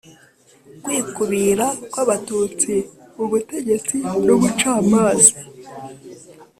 [0.83, 2.73] Kwikubira kw Abatutsi
[3.15, 5.33] mu butegetsi n ubucamaza